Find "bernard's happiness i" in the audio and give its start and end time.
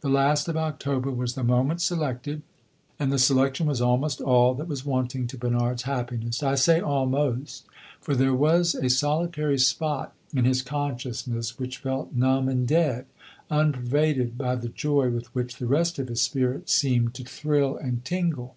5.36-6.54